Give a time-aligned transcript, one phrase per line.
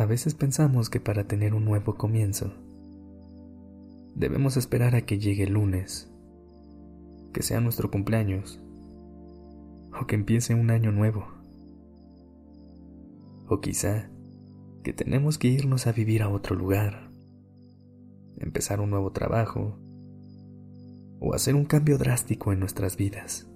[0.00, 2.54] A veces pensamos que para tener un nuevo comienzo,
[4.14, 6.10] debemos esperar a que llegue el lunes,
[7.34, 8.62] que sea nuestro cumpleaños,
[10.00, 11.26] o que empiece un año nuevo.
[13.46, 14.08] O quizá
[14.84, 17.10] que tenemos que irnos a vivir a otro lugar,
[18.38, 19.76] empezar un nuevo trabajo,
[21.20, 23.46] o hacer un cambio drástico en nuestras vidas.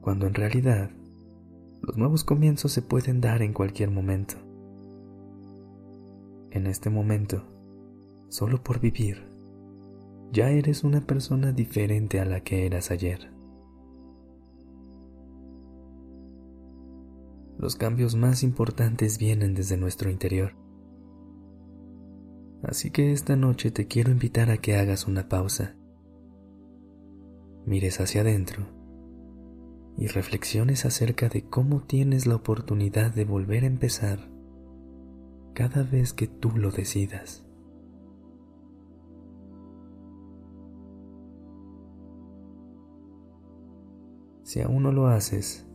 [0.00, 0.92] Cuando en realidad
[1.82, 4.34] los nuevos comienzos se pueden dar en cualquier momento.
[6.50, 7.44] En este momento,
[8.28, 9.28] solo por vivir,
[10.32, 13.32] ya eres una persona diferente a la que eras ayer.
[17.58, 20.54] Los cambios más importantes vienen desde nuestro interior.
[22.62, 25.76] Así que esta noche te quiero invitar a que hagas una pausa.
[27.66, 28.79] Mires hacia adentro
[30.00, 34.30] y reflexiones acerca de cómo tienes la oportunidad de volver a empezar
[35.52, 37.44] cada vez que tú lo decidas.
[44.42, 45.66] Si aún no lo haces,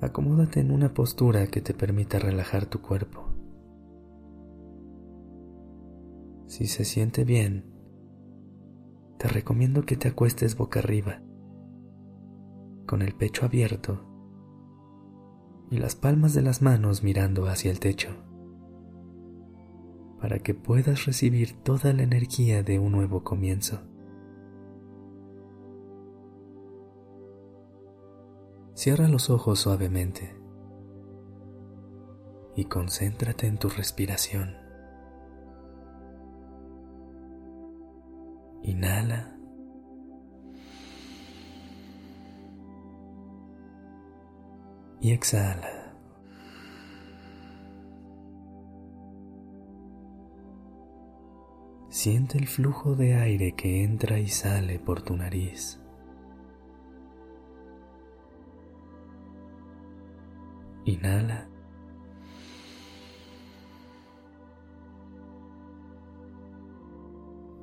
[0.00, 3.24] acomódate en una postura que te permita relajar tu cuerpo.
[6.46, 7.64] Si se siente bien,
[9.18, 11.22] te recomiendo que te acuestes boca arriba
[12.90, 14.00] con el pecho abierto
[15.70, 18.08] y las palmas de las manos mirando hacia el techo,
[20.20, 23.78] para que puedas recibir toda la energía de un nuevo comienzo.
[28.74, 30.36] Cierra los ojos suavemente
[32.56, 34.56] y concéntrate en tu respiración.
[38.64, 39.39] Inhala.
[45.00, 45.80] Y exhala.
[51.88, 55.80] Siente el flujo de aire que entra y sale por tu nariz.
[60.84, 61.48] Inhala.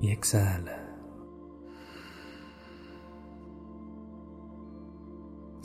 [0.00, 0.89] Y exhala.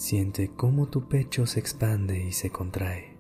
[0.05, 3.17] Siente cómo tu pecho se expande y se contrae.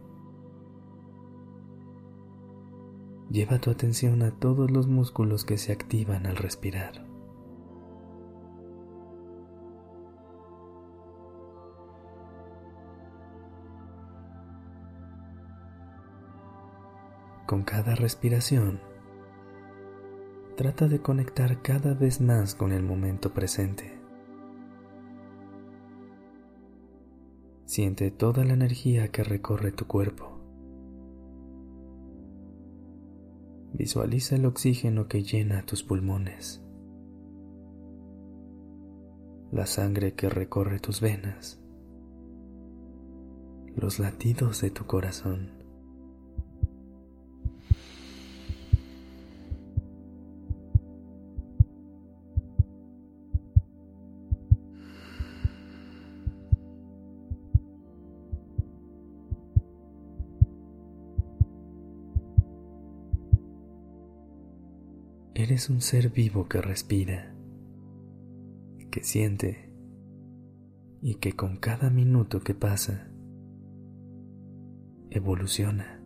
[3.31, 7.07] Lleva tu atención a todos los músculos que se activan al respirar.
[17.47, 18.79] Con cada respiración,
[20.55, 24.04] trata de conectar cada vez más con el momento presente.
[27.75, 30.39] Siente toda la energía que recorre tu cuerpo.
[33.73, 36.63] Visualiza el oxígeno que llena tus pulmones,
[39.51, 41.59] la sangre que recorre tus venas,
[43.75, 45.64] los latidos de tu corazón.
[65.37, 67.35] Eres un ser vivo que respira,
[68.89, 69.69] que siente
[71.01, 73.11] y que con cada minuto que pasa
[75.09, 76.01] evoluciona.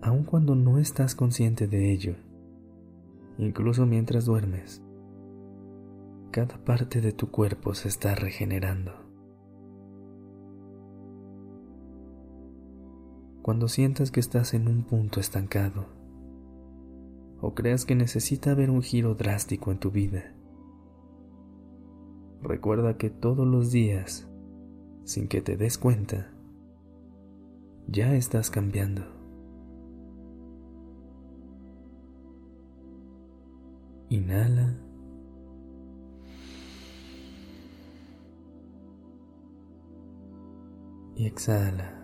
[0.00, 2.14] Aun cuando no estás consciente de ello,
[3.36, 4.82] incluso mientras duermes,
[6.30, 9.07] cada parte de tu cuerpo se está regenerando.
[13.48, 15.86] Cuando sientas que estás en un punto estancado
[17.40, 20.34] o creas que necesita haber un giro drástico en tu vida.
[22.42, 24.28] Recuerda que todos los días,
[25.04, 26.30] sin que te des cuenta,
[27.86, 29.06] ya estás cambiando.
[34.10, 34.76] Inhala.
[41.16, 41.97] Y exhala.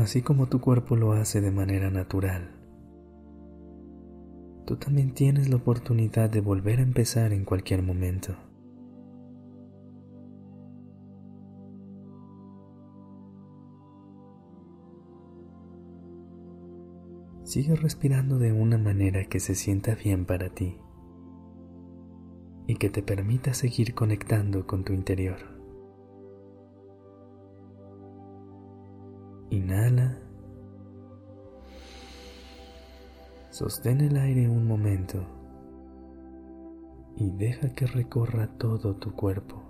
[0.00, 2.50] Así como tu cuerpo lo hace de manera natural.
[4.66, 8.34] Tú también tienes la oportunidad de volver a empezar en cualquier momento.
[17.44, 20.76] Sigue respirando de una manera que se sienta bien para ti
[22.68, 25.59] y que te permita seguir conectando con tu interior.
[29.50, 30.16] Inhala.
[33.50, 35.24] Sostén el aire un momento
[37.16, 39.60] y deja que recorra todo tu cuerpo.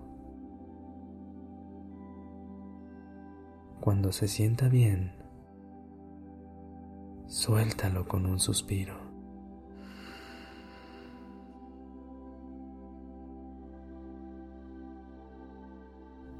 [3.81, 5.15] Cuando se sienta bien,
[7.27, 8.99] suéltalo con un suspiro.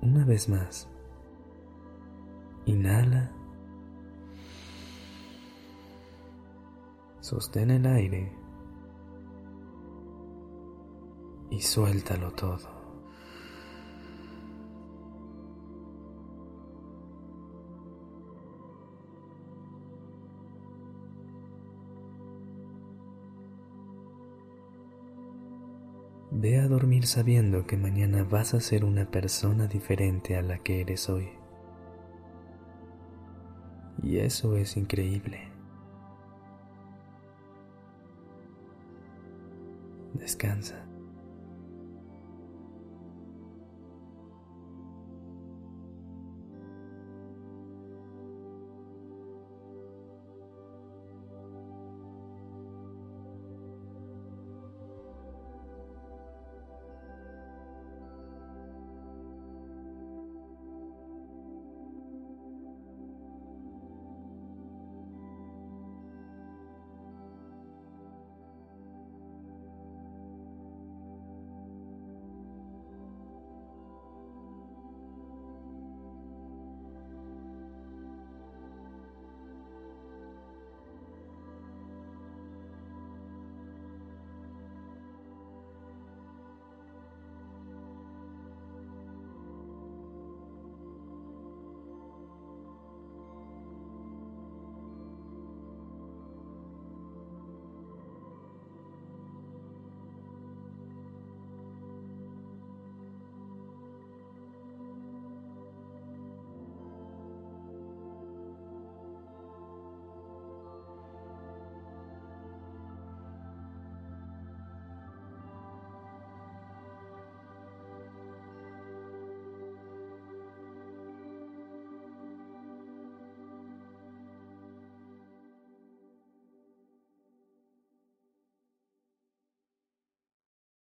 [0.03, 0.91] Una vez más.
[2.71, 3.33] Inhala.
[7.21, 8.33] Sostén el aire
[11.51, 12.81] y suéltalo todo.
[26.31, 30.81] Ve a dormir sabiendo que mañana vas a ser una persona diferente a la que
[30.81, 31.40] eres hoy.
[34.03, 35.49] Y eso es increíble.
[40.15, 40.90] Descansa.